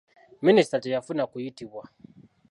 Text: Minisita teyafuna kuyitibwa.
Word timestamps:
Minisita 0.45 0.77
teyafuna 0.83 1.23
kuyitibwa. 1.31 1.83